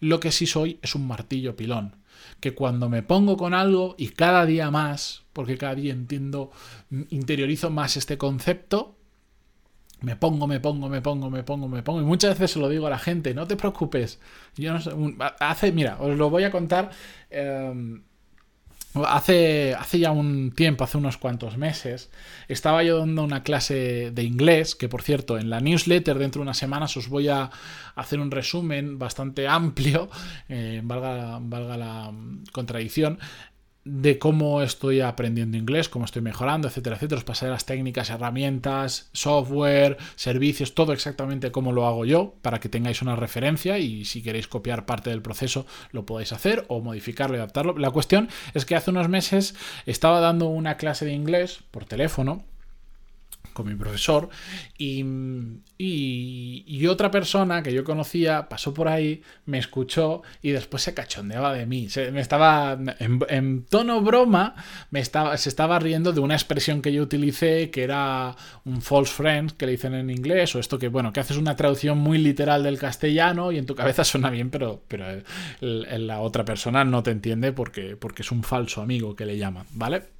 Lo 0.00 0.20
que 0.20 0.32
sí 0.32 0.46
soy 0.46 0.78
es 0.82 0.94
un 0.94 1.06
martillo 1.06 1.56
pilón. 1.56 1.96
Que 2.40 2.54
cuando 2.54 2.88
me 2.88 3.02
pongo 3.02 3.36
con 3.36 3.54
algo 3.54 3.94
y 3.98 4.08
cada 4.08 4.44
día 4.46 4.70
más, 4.70 5.22
porque 5.32 5.56
cada 5.56 5.76
día 5.76 5.92
entiendo, 5.92 6.50
mm, 6.90 7.02
interiorizo 7.10 7.70
más 7.70 7.96
este 7.96 8.18
concepto, 8.18 8.97
me 10.00 10.16
pongo, 10.16 10.46
me 10.46 10.60
pongo, 10.60 10.88
me 10.88 11.00
pongo, 11.02 11.30
me 11.30 11.42
pongo, 11.42 11.68
me 11.68 11.82
pongo. 11.82 12.00
Y 12.00 12.04
muchas 12.04 12.38
veces 12.38 12.52
se 12.52 12.58
lo 12.58 12.68
digo 12.68 12.86
a 12.86 12.90
la 12.90 12.98
gente, 12.98 13.34
no 13.34 13.46
te 13.46 13.56
preocupes. 13.56 14.20
Yo 14.56 14.72
no 14.72 14.80
sé, 14.80 14.90
hace, 15.40 15.72
mira, 15.72 15.96
os 16.00 16.16
lo 16.16 16.30
voy 16.30 16.44
a 16.44 16.50
contar. 16.50 16.90
Em, 17.30 18.02
hace, 18.94 19.74
hace 19.74 19.98
ya 19.98 20.10
un 20.10 20.52
tiempo, 20.52 20.84
hace 20.84 20.98
unos 20.98 21.18
cuantos 21.18 21.56
meses, 21.56 22.10
estaba 22.48 22.82
yo 22.82 22.98
dando 22.98 23.22
una 23.22 23.42
clase 23.42 24.10
de 24.12 24.22
inglés, 24.22 24.74
que 24.74 24.88
por 24.88 25.02
cierto, 25.02 25.38
en 25.38 25.50
la 25.50 25.60
newsletter 25.60 26.18
dentro 26.18 26.40
de 26.40 26.44
unas 26.44 26.58
semanas 26.58 26.96
os 26.96 27.08
voy 27.08 27.28
a 27.28 27.50
hacer 27.94 28.20
un 28.20 28.30
resumen 28.30 28.98
bastante 28.98 29.46
amplio, 29.48 30.08
eh, 30.48 30.80
valga, 30.84 31.38
valga 31.40 31.76
la 31.76 32.12
contradicción, 32.52 33.18
de 33.90 34.18
cómo 34.18 34.62
estoy 34.62 35.00
aprendiendo 35.00 35.56
inglés, 35.56 35.88
cómo 35.88 36.04
estoy 36.04 36.20
mejorando, 36.22 36.68
etcétera, 36.68 36.96
etcétera. 36.96 37.18
Os 37.18 37.24
pasaré 37.24 37.50
las 37.50 37.64
técnicas, 37.64 38.10
herramientas, 38.10 39.08
software, 39.12 39.96
servicios, 40.14 40.74
todo 40.74 40.92
exactamente 40.92 41.50
como 41.50 41.72
lo 41.72 41.86
hago 41.86 42.04
yo, 42.04 42.34
para 42.42 42.60
que 42.60 42.68
tengáis 42.68 43.00
una 43.00 43.16
referencia 43.16 43.78
y 43.78 44.04
si 44.04 44.22
queréis 44.22 44.46
copiar 44.46 44.84
parte 44.84 45.10
del 45.10 45.22
proceso 45.22 45.66
lo 45.90 46.04
podáis 46.04 46.32
hacer 46.32 46.64
o 46.68 46.80
modificarlo 46.80 47.36
y 47.36 47.38
adaptarlo. 47.38 47.78
La 47.78 47.90
cuestión 47.90 48.28
es 48.54 48.66
que 48.66 48.76
hace 48.76 48.90
unos 48.90 49.08
meses 49.08 49.54
estaba 49.86 50.20
dando 50.20 50.46
una 50.48 50.76
clase 50.76 51.06
de 51.06 51.12
inglés 51.12 51.60
por 51.70 51.86
teléfono 51.86 52.44
con 53.52 53.66
mi 53.66 53.74
profesor 53.74 54.28
y, 54.76 55.04
y, 55.78 56.86
otra 56.86 57.10
persona 57.10 57.62
que 57.62 57.72
yo 57.72 57.84
conocía 57.84 58.48
pasó 58.48 58.72
por 58.72 58.88
ahí, 58.88 59.22
me 59.46 59.58
escuchó 59.58 60.22
y 60.40 60.50
después 60.50 60.82
se 60.82 60.94
cachondeaba 60.94 61.52
de 61.52 61.66
mí. 61.66 61.88
Se, 61.88 62.10
me 62.10 62.20
estaba, 62.20 62.78
en, 62.98 63.64
tono 63.64 64.00
broma, 64.00 64.54
se 64.92 65.48
estaba 65.48 65.78
riendo 65.78 66.12
de 66.12 66.20
una 66.20 66.34
expresión 66.34 66.80
que 66.80 66.92
yo 66.92 67.02
utilicé 67.02 67.70
que 67.70 67.82
era 67.82 68.34
un 68.64 68.80
false 68.80 69.12
friend, 69.12 69.52
que 69.52 69.66
le 69.66 69.72
dicen 69.72 69.94
en 69.94 70.10
inglés, 70.10 70.54
o 70.54 70.58
esto 70.58 70.78
que, 70.78 70.88
bueno, 70.88 71.12
que 71.12 71.20
haces 71.20 71.36
una 71.36 71.56
traducción 71.56 71.98
muy 71.98 72.18
literal 72.18 72.62
del 72.62 72.78
castellano 72.78 73.52
y 73.52 73.58
en 73.58 73.66
tu 73.66 73.74
cabeza 73.74 74.04
suena 74.04 74.30
bien, 74.30 74.50
pero, 74.50 74.82
pero 74.88 75.04
la 75.60 76.20
otra 76.20 76.44
persona 76.44 76.84
no 76.84 77.02
te 77.02 77.10
entiende 77.10 77.52
porque, 77.52 77.96
porque 77.96 78.22
es 78.22 78.30
un 78.30 78.42
falso 78.42 78.82
amigo 78.82 79.14
que 79.14 79.26
le 79.26 79.36
llaman, 79.36 79.66
¿vale? 79.72 80.17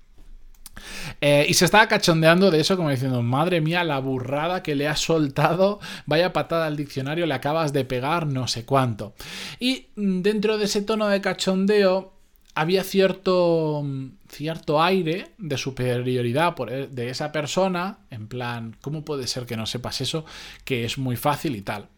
Eh, 1.21 1.47
y 1.49 1.55
se 1.55 1.65
estaba 1.65 1.89
cachondeando 1.89 2.51
de 2.51 2.61
eso, 2.61 2.77
como 2.77 2.91
diciendo, 2.91 3.23
madre 3.23 3.61
mía, 3.61 3.85
la 3.85 3.99
burrada 3.99 4.63
que 4.63 4.75
le 4.75 4.89
has 4.89 5.01
soltado, 5.01 5.81
vaya 6.07 6.33
patada 6.33 6.67
al 6.67 6.77
diccionario, 6.77 7.27
le 7.27 7.35
acabas 7.35 7.73
de 7.73 7.85
pegar 7.85 8.27
no 8.27 8.49
sé 8.49 8.65
cuánto. 8.65 9.15
Y 9.59 9.87
mm, 9.97 10.23
dentro 10.23 10.59
de 10.59 10.65
ese 10.65 10.83
tono 10.83 11.09
de 11.09 11.21
cachondeo 11.21 12.13
había 12.55 12.83
cierto, 12.83 13.83
mm, 13.85 14.07
cierto 14.29 14.83
aire 14.83 15.29
de 15.39 15.57
superioridad 15.57 16.55
por, 16.55 16.73
e, 16.73 16.89
de 16.89 17.11
esa 17.11 17.31
persona, 17.31 17.99
en 18.11 18.27
plan, 18.27 18.77
¿cómo 18.81 19.05
puede 19.05 19.27
ser 19.27 19.47
que 19.47 19.57
no 19.57 19.67
sepas 19.67 20.01
eso? 20.01 20.25
Que 20.65 20.85
es 20.85 20.99
muy 20.99 21.17
fácil 21.17 21.55
y 21.57 21.63
tal. 21.63 21.89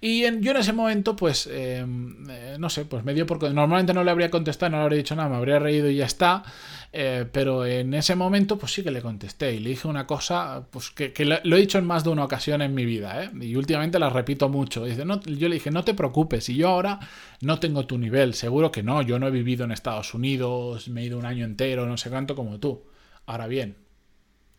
Y 0.00 0.20
yo 0.20 0.50
en 0.50 0.56
ese 0.56 0.72
momento, 0.72 1.16
pues, 1.16 1.46
em, 1.46 2.28
eh, 2.30 2.56
no 2.58 2.68
sé, 2.68 2.84
pues 2.84 3.04
me 3.04 3.14
dio 3.14 3.26
porque 3.26 3.50
normalmente 3.50 3.94
no 3.94 4.04
le 4.04 4.10
habría 4.10 4.30
contestado, 4.30 4.70
no 4.70 4.78
le 4.78 4.82
habría 4.84 4.98
dicho 4.98 5.16
nada, 5.16 5.28
me 5.28 5.36
habría 5.36 5.58
reído 5.58 5.88
y 5.88 5.96
ya 5.96 6.06
está. 6.06 6.44
Eh, 6.92 7.26
pero 7.30 7.66
en 7.66 7.92
ese 7.94 8.14
momento, 8.14 8.58
pues 8.58 8.72
sí 8.72 8.82
que 8.82 8.90
le 8.90 9.02
contesté 9.02 9.54
y 9.54 9.58
le 9.58 9.70
dije 9.70 9.86
una 9.86 10.06
cosa, 10.06 10.66
pues 10.70 10.90
que, 10.90 11.12
lo, 11.24 11.56
he 11.56 11.60
dicho 11.60 11.78
en 11.78 11.84
más 11.84 12.04
de 12.04 12.10
una 12.10 12.24
ocasión 12.24 12.62
en 12.62 12.74
mi 12.74 12.84
vida, 12.86 13.22
¿eh? 13.24 13.30
y 13.40 13.54
últimamente 13.56 13.98
la 13.98 14.08
repito 14.08 14.48
mucho. 14.48 14.84
Dice, 14.84 15.04
no, 15.04 15.20
yo 15.20 15.48
le 15.48 15.56
dije, 15.56 15.70
no 15.70 15.84
te 15.84 15.92
preocupes, 15.92 16.48
y 16.48 16.56
yo 16.56 16.68
ahora 16.68 16.98
no 17.42 17.58
tengo 17.58 17.86
tu 17.86 17.98
nivel, 17.98 18.34
seguro 18.34 18.72
que 18.72 18.82
no, 18.82 19.02
yo 19.02 19.18
no 19.18 19.26
he 19.28 19.30
vivido 19.30 19.64
en 19.64 19.72
Estados 19.72 20.14
Unidos, 20.14 20.88
me 20.88 21.02
he 21.02 21.04
ido 21.04 21.18
un 21.18 21.26
año 21.26 21.44
entero, 21.44 21.86
no 21.86 21.96
sé 21.98 22.08
cuánto 22.08 22.34
como 22.34 22.58
tú. 22.58 22.84
Ahora 23.26 23.46
bien, 23.46 23.76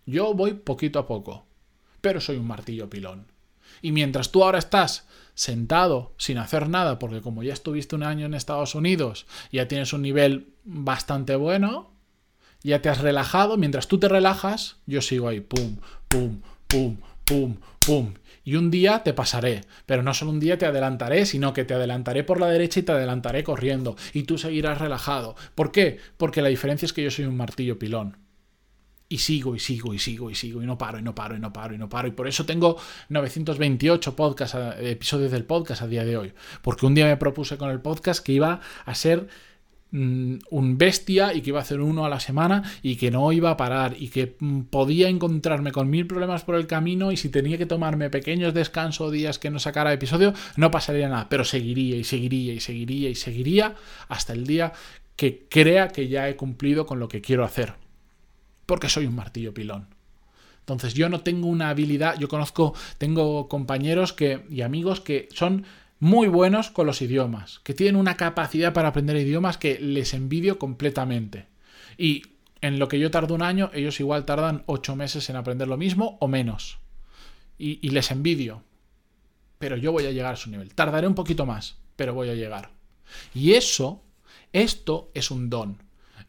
yo 0.05 0.33
voy 0.33 0.53
poquito 0.53 0.99
a 0.99 1.07
poco, 1.07 1.47
pero 2.01 2.21
soy 2.21 2.37
un 2.37 2.47
martillo 2.47 2.89
pilón. 2.89 3.25
Y 3.81 3.91
mientras 3.91 4.31
tú 4.31 4.43
ahora 4.43 4.59
estás 4.59 5.07
sentado 5.37 6.15
sin 6.17 6.39
hacer 6.39 6.67
nada, 6.67 6.97
porque 6.97 7.21
como 7.21 7.43
ya 7.43 7.53
estuviste 7.53 7.95
un 7.95 8.01
año 8.01 8.25
en 8.25 8.33
Estados 8.33 8.73
Unidos, 8.73 9.27
ya 9.51 9.67
tienes 9.67 9.93
un 9.93 10.01
nivel 10.01 10.47
bastante 10.63 11.35
bueno, 11.35 11.91
ya 12.63 12.81
te 12.81 12.89
has 12.89 13.01
relajado, 13.01 13.55
mientras 13.55 13.87
tú 13.87 13.99
te 13.99 14.09
relajas, 14.09 14.77
yo 14.87 14.99
sigo 14.99 15.27
ahí, 15.27 15.39
pum, 15.39 15.77
pum, 16.07 16.41
pum, 16.67 16.97
pum, 17.23 17.55
pum. 17.85 18.13
Y 18.43 18.55
un 18.55 18.71
día 18.71 19.03
te 19.03 19.13
pasaré, 19.13 19.61
pero 19.85 20.01
no 20.01 20.15
solo 20.15 20.31
un 20.31 20.39
día 20.39 20.57
te 20.57 20.65
adelantaré, 20.65 21.27
sino 21.27 21.53
que 21.53 21.65
te 21.65 21.75
adelantaré 21.75 22.23
por 22.23 22.39
la 22.39 22.47
derecha 22.47 22.79
y 22.79 22.83
te 22.83 22.93
adelantaré 22.93 23.43
corriendo, 23.43 23.95
y 24.13 24.23
tú 24.23 24.39
seguirás 24.39 24.79
relajado. 24.79 25.35
¿Por 25.53 25.71
qué? 25.71 25.99
Porque 26.17 26.41
la 26.41 26.49
diferencia 26.49 26.87
es 26.87 26.93
que 26.93 27.03
yo 27.03 27.11
soy 27.11 27.25
un 27.25 27.37
martillo 27.37 27.77
pilón. 27.77 28.17
Y 29.09 29.19
sigo 29.19 29.55
y 29.55 29.59
sigo 29.59 29.93
y 29.93 29.99
sigo 29.99 30.29
y 30.29 30.35
sigo 30.35 30.61
y 30.61 30.65
no 30.65 30.77
paro 30.77 30.99
y 30.99 31.01
no 31.01 31.15
paro 31.15 31.35
y 31.35 31.39
no 31.39 31.53
paro 31.53 31.73
y 31.73 31.77
no 31.77 31.87
paro. 31.87 32.09
Y 32.09 32.11
por 32.11 32.27
eso 32.27 32.45
tengo 32.45 32.77
928 33.07 34.15
podcast, 34.17 34.55
episodios 34.81 35.31
del 35.31 35.45
podcast 35.45 35.81
a 35.81 35.87
día 35.87 36.03
de 36.03 36.17
hoy. 36.17 36.33
Porque 36.61 36.85
un 36.85 36.93
día 36.93 37.05
me 37.05 37.15
propuse 37.15 37.57
con 37.57 37.69
el 37.69 37.79
podcast 37.79 38.21
que 38.21 38.33
iba 38.33 38.59
a 38.85 38.95
ser 38.95 39.29
mm, 39.91 40.39
un 40.49 40.77
bestia 40.77 41.33
y 41.33 41.41
que 41.41 41.51
iba 41.51 41.59
a 41.59 41.61
hacer 41.61 41.79
uno 41.79 42.03
a 42.03 42.09
la 42.09 42.19
semana 42.19 42.63
y 42.81 42.97
que 42.97 43.09
no 43.09 43.31
iba 43.31 43.49
a 43.49 43.55
parar 43.55 43.95
y 43.97 44.09
que 44.09 44.35
mm, 44.37 44.63
podía 44.63 45.07
encontrarme 45.07 45.71
con 45.71 45.89
mil 45.89 46.05
problemas 46.05 46.43
por 46.43 46.55
el 46.55 46.67
camino 46.67 47.13
y 47.13 47.15
si 47.15 47.29
tenía 47.29 47.57
que 47.57 47.65
tomarme 47.65 48.09
pequeños 48.09 48.53
descansos 48.53 49.13
días 49.13 49.39
que 49.39 49.49
no 49.49 49.59
sacara 49.59 49.93
episodio 49.93 50.33
no 50.57 50.69
pasaría 50.69 51.07
nada, 51.07 51.29
pero 51.29 51.45
seguiría 51.45 51.95
y 51.95 52.03
seguiría 52.03 52.53
y 52.53 52.59
seguiría 52.59 53.09
y 53.09 53.15
seguiría 53.15 53.75
hasta 54.09 54.33
el 54.33 54.45
día 54.45 54.73
que 55.15 55.47
crea 55.49 55.87
que 55.87 56.09
ya 56.09 56.27
he 56.27 56.35
cumplido 56.35 56.85
con 56.85 56.99
lo 56.99 57.07
que 57.07 57.21
quiero 57.21 57.45
hacer 57.45 57.86
porque 58.67 58.89
soy 58.89 59.07
un 59.07 59.15
martillo 59.15 59.55
pilón. 59.55 59.87
Entonces 60.59 60.93
yo 60.93 61.09
no 61.09 61.21
tengo 61.21 61.47
una 61.47 61.69
habilidad, 61.69 62.19
yo 62.19 62.27
conozco, 62.27 62.75
tengo 62.97 63.47
compañeros 63.47 64.13
que, 64.13 64.45
y 64.49 64.61
amigos 64.61 64.99
que 64.99 65.29
son 65.33 65.65
muy 65.99 66.27
buenos 66.27 66.69
con 66.69 66.85
los 66.85 67.01
idiomas, 67.01 67.59
que 67.63 67.73
tienen 67.73 67.95
una 67.95 68.17
capacidad 68.17 68.73
para 68.73 68.89
aprender 68.89 69.15
idiomas 69.15 69.57
que 69.57 69.79
les 69.79 70.13
envidio 70.13 70.59
completamente. 70.59 71.47
Y 71.97 72.23
en 72.61 72.79
lo 72.79 72.89
que 72.89 72.99
yo 72.99 73.09
tardo 73.09 73.33
un 73.33 73.41
año, 73.41 73.71
ellos 73.73 73.99
igual 73.99 74.25
tardan 74.25 74.63
ocho 74.65 74.95
meses 74.95 75.29
en 75.29 75.37
aprender 75.37 75.69
lo 75.69 75.77
mismo 75.77 76.17
o 76.19 76.27
menos. 76.27 76.79
Y, 77.57 77.79
y 77.81 77.89
les 77.89 78.11
envidio. 78.11 78.61
Pero 79.57 79.77
yo 79.77 79.91
voy 79.93 80.05
a 80.05 80.11
llegar 80.11 80.33
a 80.33 80.37
su 80.37 80.51
nivel. 80.51 80.75
Tardaré 80.75 81.07
un 81.07 81.15
poquito 81.15 81.45
más, 81.45 81.77
pero 81.95 82.13
voy 82.13 82.29
a 82.29 82.35
llegar. 82.35 82.71
Y 83.33 83.53
eso, 83.53 84.03
esto 84.51 85.11
es 85.13 85.31
un 85.31 85.49
don. 85.49 85.86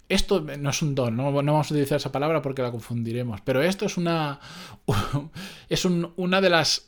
Esto 0.09 0.41
no 0.41 0.71
es 0.71 0.83
un 0.83 0.95
don, 0.95 1.17
no, 1.17 1.33
vamos 1.33 1.71
a 1.71 1.75
utilizar 1.75 1.97
esa 1.97 2.13
palabra 2.13 2.41
porque 2.41 2.63
la 2.63 2.71
confundiremos, 2.71 3.41
pero 3.43 3.63
esto 3.63 3.87
es 3.87 3.97
una. 3.97 4.41
es 5.69 5.85
una 5.85 6.41
de 6.41 6.51
las. 6.51 6.87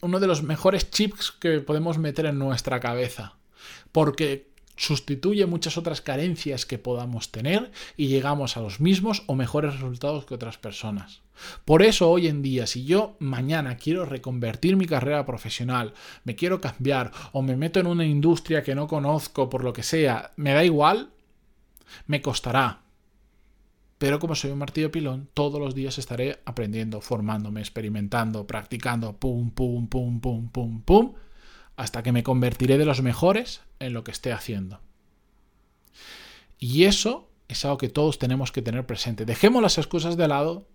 uno 0.00 0.20
de 0.20 0.26
los 0.26 0.42
mejores 0.42 0.90
chips 0.90 1.32
que 1.32 1.60
podemos 1.60 1.98
meter 1.98 2.26
en 2.26 2.38
nuestra 2.38 2.80
cabeza. 2.80 3.36
Porque 3.92 4.52
sustituye 4.76 5.46
muchas 5.46 5.76
otras 5.76 6.00
carencias 6.00 6.66
que 6.66 6.78
podamos 6.78 7.30
tener 7.30 7.70
y 7.96 8.08
llegamos 8.08 8.56
a 8.56 8.60
los 8.60 8.80
mismos 8.80 9.22
o 9.26 9.34
mejores 9.34 9.74
resultados 9.74 10.24
que 10.24 10.34
otras 10.34 10.58
personas. 10.58 11.20
Por 11.64 11.82
eso 11.82 12.10
hoy 12.10 12.26
en 12.26 12.42
día, 12.42 12.66
si 12.66 12.84
yo 12.84 13.16
mañana 13.18 13.76
quiero 13.76 14.04
reconvertir 14.04 14.76
mi 14.76 14.86
carrera 14.86 15.26
profesional, 15.26 15.92
me 16.24 16.36
quiero 16.36 16.60
cambiar 16.60 17.12
o 17.32 17.42
me 17.42 17.56
meto 17.56 17.80
en 17.80 17.86
una 17.86 18.04
industria 18.04 18.62
que 18.62 18.74
no 18.74 18.86
conozco 18.86 19.48
por 19.48 19.64
lo 19.64 19.72
que 19.72 19.82
sea, 19.82 20.32
me 20.36 20.52
da 20.52 20.64
igual, 20.64 21.10
me 22.06 22.22
costará. 22.22 22.82
Pero 23.98 24.18
como 24.18 24.34
soy 24.34 24.50
un 24.50 24.58
martillo 24.58 24.90
pilón, 24.90 25.28
todos 25.32 25.60
los 25.60 25.74
días 25.74 25.98
estaré 25.98 26.40
aprendiendo, 26.44 27.00
formándome, 27.00 27.60
experimentando, 27.60 28.46
practicando, 28.46 29.16
pum, 29.16 29.50
pum, 29.50 29.86
pum, 29.86 30.20
pum, 30.20 30.48
pum, 30.48 30.82
pum, 30.82 31.14
hasta 31.76 32.02
que 32.02 32.12
me 32.12 32.24
convertiré 32.24 32.78
de 32.78 32.84
los 32.84 33.00
mejores 33.00 33.60
en 33.78 33.92
lo 33.92 34.02
que 34.02 34.10
esté 34.10 34.32
haciendo. 34.32 34.80
Y 36.58 36.84
eso 36.84 37.28
es 37.48 37.64
algo 37.64 37.78
que 37.78 37.88
todos 37.88 38.18
tenemos 38.18 38.50
que 38.52 38.62
tener 38.62 38.86
presente. 38.86 39.24
Dejemos 39.24 39.62
las 39.62 39.78
excusas 39.78 40.16
de 40.16 40.28
lado. 40.28 40.66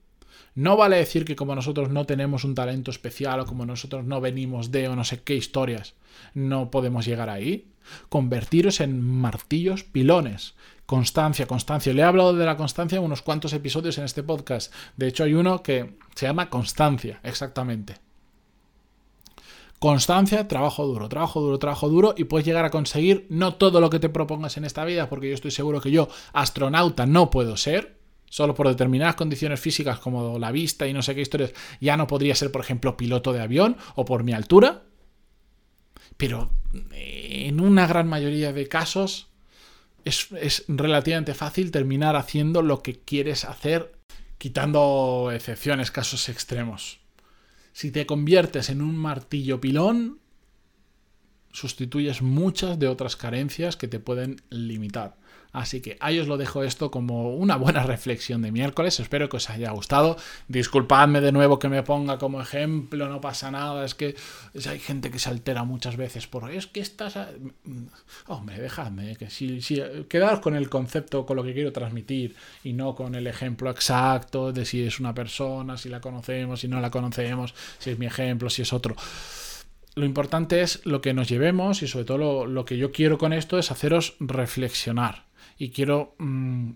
No 0.55 0.77
vale 0.77 0.97
decir 0.97 1.25
que 1.25 1.35
como 1.35 1.55
nosotros 1.55 1.89
no 1.89 2.05
tenemos 2.05 2.43
un 2.43 2.55
talento 2.55 2.91
especial 2.91 3.39
o 3.39 3.45
como 3.45 3.65
nosotros 3.65 4.05
no 4.05 4.21
venimos 4.21 4.71
de 4.71 4.87
o 4.87 4.95
no 4.95 5.03
sé 5.03 5.21
qué 5.23 5.35
historias, 5.35 5.95
no 6.33 6.71
podemos 6.71 7.05
llegar 7.05 7.29
ahí. 7.29 7.67
Convertiros 8.09 8.81
en 8.81 9.01
martillos 9.01 9.83
pilones 9.83 10.55
Constancia, 10.87 11.45
constancia. 11.47 11.93
Le 11.93 12.01
he 12.01 12.05
hablado 12.05 12.33
de 12.33 12.45
la 12.45 12.55
constancia 12.55 12.97
en 12.97 13.03
unos 13.03 13.21
cuantos 13.21 13.51
episodios 13.51 13.97
en 13.97 14.05
este 14.05 14.23
podcast. 14.23 14.73
De 14.95 15.09
hecho, 15.09 15.25
hay 15.25 15.33
uno 15.33 15.61
que 15.61 15.97
se 16.15 16.27
llama 16.27 16.49
Constancia, 16.49 17.19
exactamente. 17.23 17.95
Constancia, 19.79 20.47
trabajo 20.47 20.87
duro, 20.87 21.09
trabajo 21.09 21.41
duro, 21.41 21.59
trabajo 21.59 21.89
duro 21.89 22.15
y 22.17 22.23
puedes 22.23 22.47
llegar 22.47 22.63
a 22.63 22.69
conseguir 22.69 23.27
no 23.29 23.55
todo 23.55 23.81
lo 23.81 23.89
que 23.89 23.99
te 23.99 24.07
propongas 24.07 24.55
en 24.55 24.63
esta 24.63 24.85
vida, 24.85 25.09
porque 25.09 25.27
yo 25.27 25.33
estoy 25.33 25.51
seguro 25.51 25.81
que 25.81 25.91
yo 25.91 26.07
astronauta 26.31 27.05
no 27.05 27.29
puedo 27.29 27.57
ser, 27.57 27.96
solo 28.29 28.53
por 28.53 28.67
determinadas 28.67 29.15
condiciones 29.15 29.59
físicas 29.59 29.99
como 29.99 30.37
la 30.39 30.51
vista 30.51 30.87
y 30.87 30.93
no 30.93 31.01
sé 31.01 31.15
qué 31.15 31.21
historias, 31.21 31.53
ya 31.79 31.97
no 31.97 32.07
podría 32.07 32.35
ser, 32.35 32.51
por 32.51 32.61
ejemplo, 32.61 32.97
piloto 32.97 33.33
de 33.33 33.41
avión 33.41 33.77
o 33.95 34.05
por 34.05 34.23
mi 34.23 34.33
altura, 34.33 34.83
pero 36.17 36.51
en 36.91 37.59
una 37.59 37.87
gran 37.87 38.07
mayoría 38.07 38.53
de 38.53 38.67
casos 38.67 39.27
es, 40.03 40.27
es 40.39 40.65
relativamente 40.67 41.33
fácil 41.33 41.71
terminar 41.71 42.15
haciendo 42.15 42.61
lo 42.61 42.81
que 42.81 42.99
quieres 42.99 43.45
hacer, 43.45 43.93
quitando 44.37 45.31
excepciones, 45.33 45.91
casos 45.91 46.29
extremos. 46.29 46.99
Si 47.73 47.91
te 47.91 48.05
conviertes 48.05 48.69
en 48.69 48.81
un 48.81 48.97
martillo 48.97 49.61
pilón, 49.61 50.19
sustituyes 51.51 52.21
muchas 52.21 52.79
de 52.79 52.87
otras 52.87 53.15
carencias 53.15 53.77
que 53.77 53.87
te 53.87 53.99
pueden 53.99 54.41
limitar. 54.49 55.17
Así 55.57 55.81
que 55.81 55.97
ahí 56.01 56.19
os 56.19 56.27
lo 56.27 56.37
dejo 56.37 56.63
esto 56.63 56.91
como 56.91 57.35
una 57.35 57.55
buena 57.55 57.81
reflexión 57.83 58.43
de 58.43 58.51
miércoles. 58.51 58.99
Espero 58.99 59.27
que 59.27 59.37
os 59.37 59.49
haya 59.49 59.71
gustado. 59.71 60.17
Disculpadme 60.47 61.19
de 61.19 61.31
nuevo 61.31 61.57
que 61.57 61.67
me 61.67 61.81
ponga 61.81 62.19
como 62.19 62.39
ejemplo, 62.41 63.09
no 63.09 63.21
pasa 63.21 63.49
nada. 63.49 63.83
Es 63.83 63.95
que 63.95 64.15
hay 64.69 64.79
gente 64.79 65.09
que 65.09 65.17
se 65.17 65.29
altera 65.29 65.63
muchas 65.63 65.97
veces 65.97 66.27
por 66.27 66.51
es 66.51 66.67
que 66.67 66.79
estás. 66.79 67.17
Hombre, 68.27 68.59
dejadme, 68.59 69.15
que 69.15 69.31
si, 69.31 69.61
si 69.61 69.81
con 70.41 70.55
el 70.55 70.69
concepto, 70.69 71.25
con 71.25 71.35
lo 71.35 71.43
que 71.43 71.53
quiero 71.53 71.73
transmitir 71.73 72.35
y 72.63 72.73
no 72.73 72.93
con 72.93 73.15
el 73.15 73.25
ejemplo 73.25 73.71
exacto 73.71 74.51
de 74.51 74.63
si 74.63 74.83
es 74.83 74.99
una 74.99 75.15
persona, 75.15 75.77
si 75.77 75.89
la 75.89 75.99
conocemos, 75.99 76.59
si 76.59 76.67
no 76.67 76.79
la 76.79 76.91
conocemos, 76.91 77.55
si 77.79 77.89
es 77.89 77.99
mi 77.99 78.05
ejemplo, 78.05 78.49
si 78.49 78.61
es 78.61 78.73
otro 78.73 78.95
lo 79.97 80.05
importante 80.05 80.61
es 80.61 80.85
lo 80.85 81.01
que 81.01 81.15
nos 81.15 81.27
llevemos 81.27 81.81
y 81.81 81.87
sobre 81.87 82.05
todo 82.05 82.45
lo, 82.45 82.65
que 82.65 82.77
yo 82.77 82.91
quiero 82.91 83.17
con 83.17 83.33
esto 83.33 83.57
es 83.57 83.71
haceros 83.71 84.15
reflexionar 84.19 85.26
y 85.57 85.69
quiero 85.69 86.15
mm, 86.19 86.71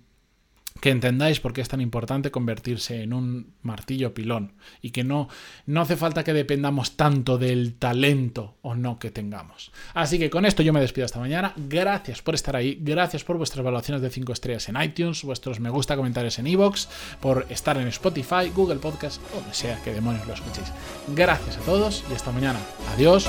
que 0.80 0.90
entendáis 0.90 1.40
por 1.40 1.54
qué 1.54 1.62
es 1.62 1.68
tan 1.68 1.82
importante 1.82 2.32
convertirse 2.32 3.04
en 3.04 3.14
un 3.14 3.54
martillo 3.62 4.14
pilón 4.14 4.54
y 4.82 4.92
que 4.92 5.04
no, 5.04 5.28
no 5.66 5.82
hace 5.82 5.98
falta 5.98 6.24
que 6.24 6.34
dependamos 6.34 6.96
tanto 6.96 7.38
del 7.38 7.76
talento 7.76 8.56
o 8.62 8.76
no 8.76 8.98
que 8.98 9.12
tengamos. 9.12 9.72
Así 9.94 10.18
que 10.18 10.30
con 10.30 10.46
esto 10.46 10.64
yo 10.64 10.74
me 10.74 10.80
despido 10.80 11.06
hasta 11.06 11.20
mañana. 11.20 11.54
Gracias 11.56 12.22
por 12.22 12.36
estar 12.36 12.56
ahí, 12.56 12.78
gracias 12.82 13.24
por 13.24 13.38
vuestras 13.38 13.60
evaluaciones 13.60 14.02
de 14.02 14.10
5 14.10 14.34
estrellas 14.34 14.70
en 14.70 14.82
iTunes, 14.82 15.24
vuestros 15.24 15.60
me 15.60 15.70
gusta, 15.70 15.96
comentarios 15.96 16.40
en 16.40 16.48
iVoox, 16.48 16.88
por 17.20 17.46
estar 17.50 17.78
en 17.78 17.88
Spotify, 17.88 18.50
Google 18.56 18.80
Podcast, 18.80 19.22
o 19.34 19.36
donde 19.36 19.54
sea 19.54 19.82
que 19.84 19.94
demonios 19.94 20.26
lo 20.28 20.34
escuchéis. 20.34 20.72
Gracias 21.10 21.58
a 21.58 21.62
todos 21.62 22.04
y 22.10 22.14
hasta 22.14 22.32
mañana. 22.32 22.60
Adiós. 22.96 23.28